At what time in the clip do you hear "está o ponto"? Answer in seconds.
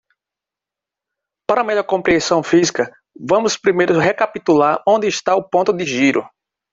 5.07-5.71